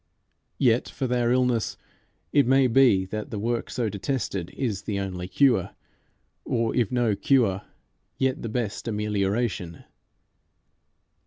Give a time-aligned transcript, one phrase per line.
[0.57, 1.77] Yet for their illness
[2.33, 5.75] it may be that the work so detested is the only cure,
[6.43, 7.61] or if no cure
[8.17, 9.83] yet the best amelioration.